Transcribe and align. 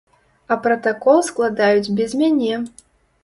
А 0.53 0.55
пратакол 0.67 1.19
складаюць 1.27 1.93
без 1.99 2.15
мяне! 2.21 2.53